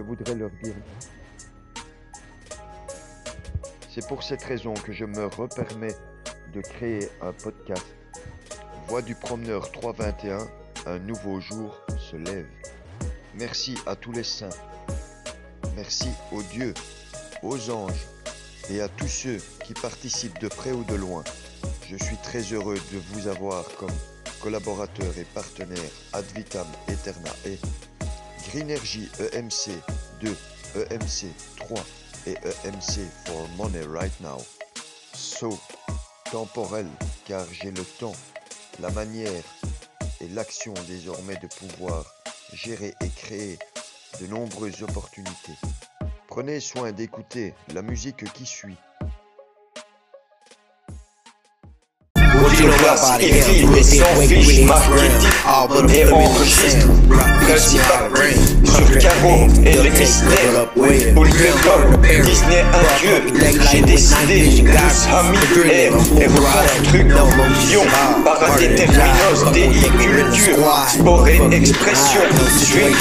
[0.00, 0.74] je voudrais leur dire.
[3.90, 5.94] C'est pour cette raison que je me repermets
[6.54, 7.84] de créer un podcast.
[8.88, 10.38] Voix du promeneur 321,
[10.86, 12.46] un nouveau jour se lève.
[13.34, 14.56] Merci à tous les saints.
[15.76, 16.72] Merci aux dieux,
[17.42, 18.06] aux anges
[18.70, 21.24] et à tous ceux qui participent de près ou de loin.
[21.86, 23.92] Je suis très heureux de vous avoir comme
[24.40, 27.58] collaborateur et partenaire ad vitam aeterna et
[28.48, 29.70] Greenergy EMC
[30.20, 30.36] 2,
[30.76, 31.84] EMC 3
[32.26, 34.38] et EMC for Money Right Now.
[35.14, 35.58] So,
[36.30, 36.86] temporel
[37.24, 38.14] car j'ai le temps,
[38.80, 39.42] la manière
[40.20, 42.04] et l'action désormais de pouvoir
[42.52, 43.58] gérer et créer
[44.20, 45.56] de nombreuses opportunités.
[46.28, 48.76] Prenez soin d'écouter la musique qui suit.
[52.90, 56.88] Classe, écrit et sans fiche marketing et enregistre
[57.40, 58.49] principal sur
[59.20, 60.66] carreau et les mystères
[61.14, 63.22] Polycom, Disney un dieu.
[63.70, 64.64] J'ai décidé
[65.12, 65.38] amis
[65.70, 67.82] air et reconstruction
[68.24, 72.20] Paradéterminos, déiculture Sport et expression.
[72.58, 72.94] Swing,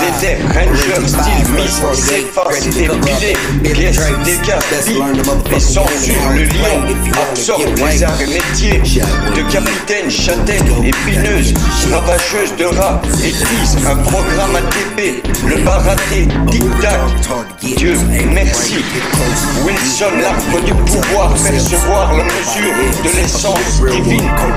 [0.00, 6.96] déter, ranger, style, mise, s'efface, dépilé Pièce, dégâts, et censure Le lion
[7.30, 8.80] absorbe les arts et métiers.
[9.34, 11.54] De capitaine, châtaigne, épineuse,
[11.90, 17.00] ravageuse de rats, église, un programme ATP, le baraté, tic-tac.
[17.76, 17.98] Dieu
[18.32, 18.76] merci.
[19.64, 22.72] Wilson, l'arbre du pouvoir, percevoir la mesure
[23.04, 24.56] de l'essence divine, comme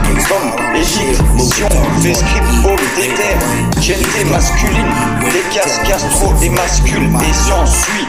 [2.02, 3.36] fait script, homme, déter,
[3.82, 4.92] genté masculine,
[5.32, 8.08] décasse, castro et mascule, et s'ensuit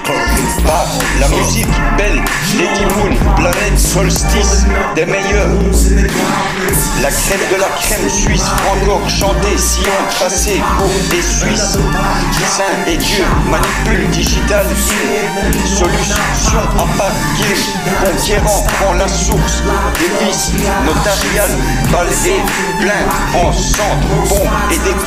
[0.64, 0.86] par
[1.20, 2.22] la musique belle,
[2.58, 5.48] Lady Moon, planète solstice, des meilleurs.
[7.02, 11.78] La crème de la crème suisse, encore chantée, sillon tracé pour des Suisses.
[12.56, 14.66] Saint et Dieu, manipule digital,
[15.64, 16.56] solution
[16.96, 17.54] papier,
[18.04, 19.62] conquérant prend la source
[19.98, 20.52] des vices
[20.84, 21.56] notariales,
[21.92, 22.08] balle
[22.80, 25.00] plein en centre, bon et des.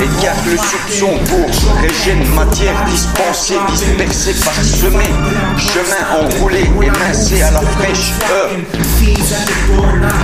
[0.00, 5.14] Écarte le soupçon pour régène matière dispensée, dispersée, parsemée,
[5.56, 8.50] chemin enroulé, émincé à la fraîche heure.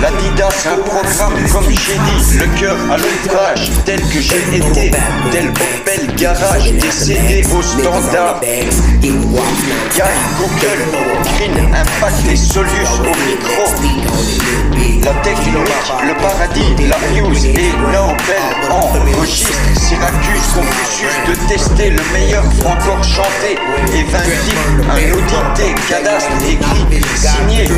[0.01, 4.91] L'Adidas, un programme, comme j'ai dit, le cœur à l'ouvrage, tel que j'ai été,
[5.31, 8.39] tel Opel Garage, décédé au standard.
[9.01, 9.11] Guy,
[10.37, 10.81] Google,
[11.23, 14.86] Green, Impact et Solus au micro.
[15.07, 19.53] La technologie, le paradis, la fuse et Nobel enregistre.
[19.77, 23.55] Syracuse, Confucius de tester le meilleur encore chanté
[23.93, 24.57] et vindicte,
[24.89, 27.69] un audité, cadastre écrit, signé.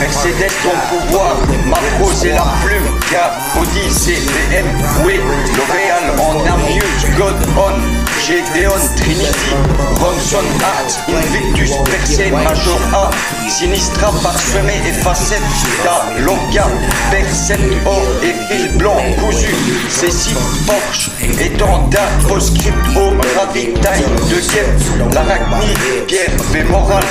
[0.00, 1.36] Mercedes ton pouvoir,
[1.68, 4.66] ma prose et la plume, car Audi CBM,
[5.06, 5.20] oui,
[5.56, 9.52] L'Oréal en Amius, God on, Gédéon Trinity,
[10.00, 13.10] Ronson Art, Invictus Percé, Major A,
[13.50, 15.42] Sinistra parsemé et facette,
[15.84, 16.66] Da Loca,
[17.10, 19.54] Percent or et fil blanc cousu,
[19.90, 20.36] Cécile
[20.66, 27.04] Porsche, étendard, postscript au ravitail de guêpe, l'arachnide, Pierre Vémoral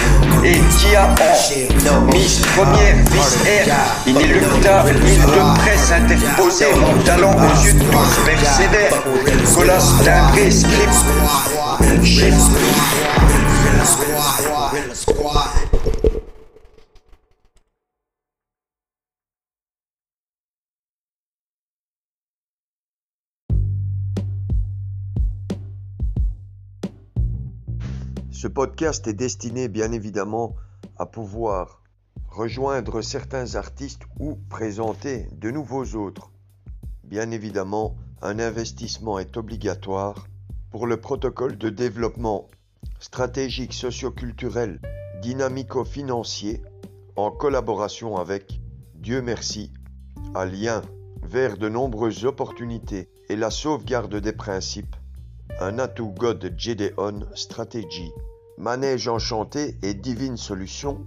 [0.44, 1.14] et Kia
[1.92, 3.76] en Miss première, Miss Air,
[4.08, 8.94] inéluctable, mille de presse interposée, mon talent aux yeux de tous persévère,
[9.56, 11.03] Colas timbré, script,
[28.32, 30.56] Ce podcast est destiné bien évidemment
[30.98, 31.82] à pouvoir
[32.30, 36.32] rejoindre certains artistes ou présenter de nouveaux autres.
[37.04, 40.28] Bien évidemment, un investissement est obligatoire
[40.74, 42.50] pour le protocole de développement
[43.00, 44.82] stratégique socioculturel
[45.22, 46.64] dynamico-financier
[47.16, 48.60] en collaboration avec
[48.96, 49.72] Dieu merci,
[50.34, 50.82] à lien
[51.22, 54.96] vers de nombreuses opportunités et la sauvegarde des principes,
[55.60, 58.12] un atout God Gedeon Strategy,
[58.58, 61.06] manège enchanté et divine solution,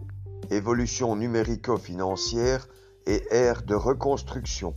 [0.52, 2.68] évolution numérico-financière
[3.06, 4.74] et ère de reconstruction.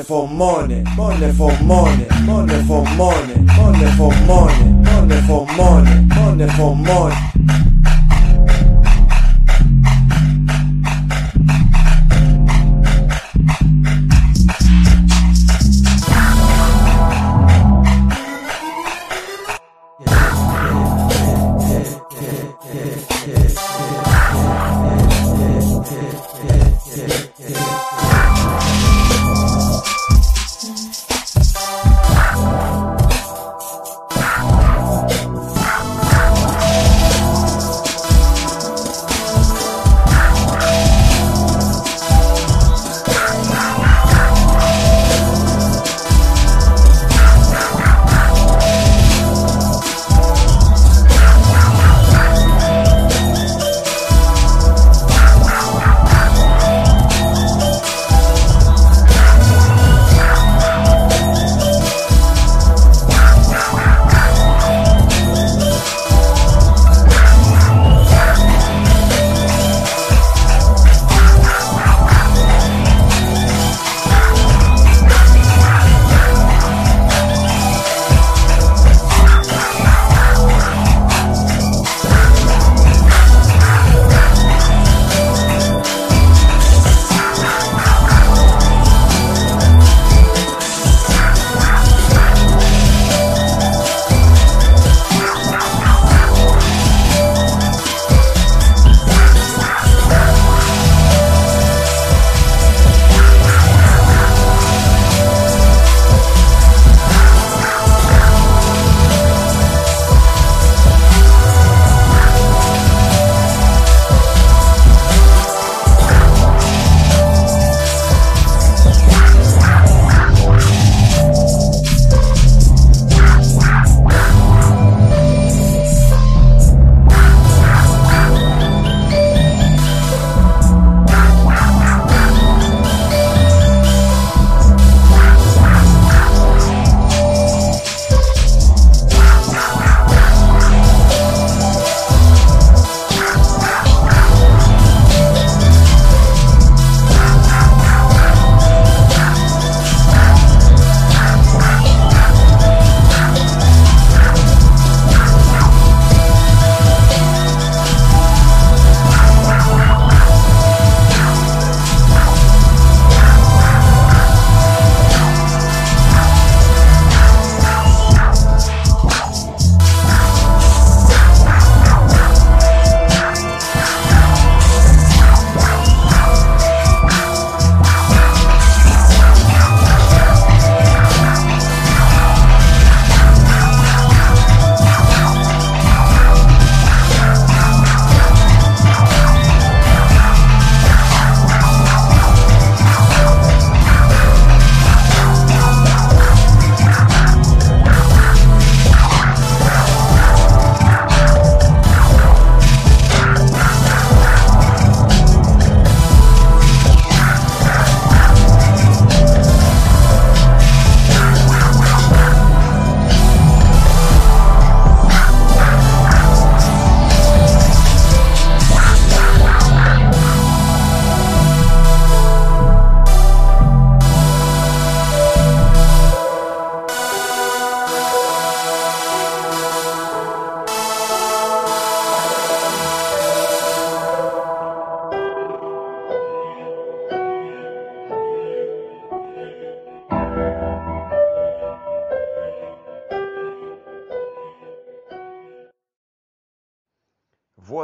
[0.00, 6.04] Money for money, money for money, money for money, money for money, money for money,
[6.14, 7.69] money for money.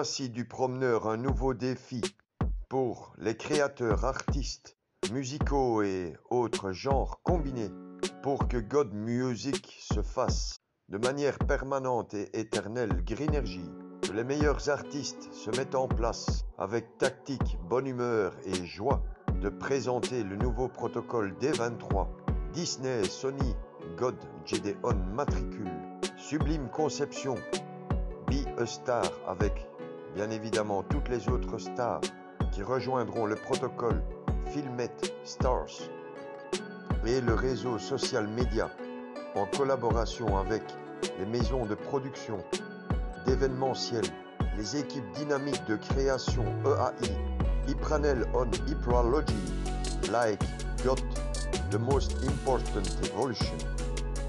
[0.06, 2.00] Voici du promeneur un nouveau défi
[2.68, 4.76] pour les créateurs artistes
[5.10, 7.72] musicaux et autres genres combinés
[8.22, 13.68] pour que God Music se fasse de manière permanente et éternelle Greenergy,
[14.02, 19.02] que les meilleurs artistes se mettent en place avec tactique, bonne humeur et joie
[19.42, 22.06] de présenter le nouveau protocole D23,
[22.52, 23.56] Disney, Sony,
[23.96, 25.72] God, Gedeon Matricule,
[26.16, 27.34] Sublime Conception,
[28.28, 29.66] Be a Star avec
[30.16, 32.00] bien évidemment toutes les autres stars
[32.50, 34.02] qui rejoindront le protocole
[34.46, 34.90] Filmet
[35.25, 35.90] Stars
[37.04, 38.70] et le réseau social média
[39.35, 40.62] en collaboration avec
[41.18, 42.38] les maisons de production,
[43.26, 44.04] d'événementiel,
[44.56, 49.35] les équipes dynamiques de création EAI, Ipranel on Ipralogy,
[50.11, 50.42] Like,
[50.82, 50.96] GOT,
[51.70, 53.58] The Most Important Evolution,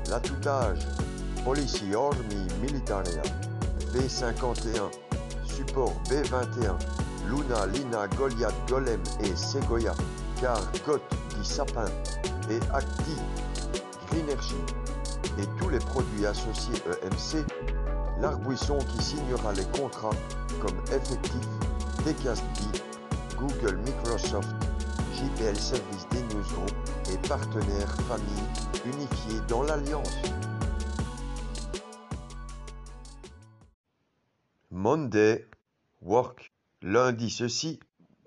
[0.10, 0.80] l'atoutage,
[1.46, 3.22] Policy Army Militaria,
[3.94, 5.07] B51,
[5.58, 6.78] support B21,
[7.28, 9.96] Luna, Lina, Goliath, Golem et Segoya,
[10.40, 11.86] car Goth dit sapin
[12.52, 13.18] et Acti,
[14.12, 14.56] Greenergy
[15.40, 17.44] et tous les produits associés EMC,
[18.22, 20.16] l'arbouisson qui signera les contrats
[20.62, 21.48] comme effectif
[22.06, 22.80] Decastbee,
[23.40, 24.50] Google, Microsoft,
[25.16, 26.72] JPL Service des Newsgroup
[27.12, 30.18] et partenaires famille unifiés dans l'alliance.
[34.80, 35.44] Monday,
[36.04, 36.54] work,
[36.84, 37.80] lundi ceci,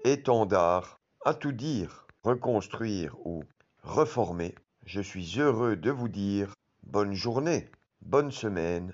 [0.03, 3.45] étendard, à tout dire, reconstruire ou
[3.85, 4.57] reformer.
[4.85, 7.71] Je suis heureux de vous dire bonne journée,
[8.03, 8.93] bonne semaine.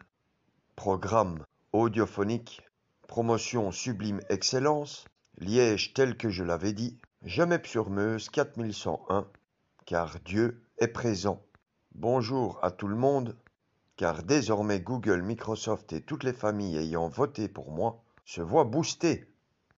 [0.75, 2.60] Programme audiophonique,
[3.08, 5.06] promotion sublime excellence,
[5.38, 9.26] Liège tel que je l'avais dit, jamais sur Meuse 4101,
[9.86, 11.42] car Dieu est présent.
[11.94, 13.34] Bonjour à tout le monde,
[13.96, 19.26] car désormais Google, Microsoft et toutes les familles ayant voté pour moi se voient boostés